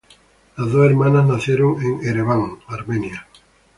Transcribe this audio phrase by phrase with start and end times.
[0.57, 3.27] Las dos hermanas nacieron en Ereván, Armenia.